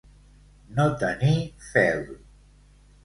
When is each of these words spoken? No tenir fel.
No 0.79 0.85
tenir 1.03 1.35
fel. 1.67 2.03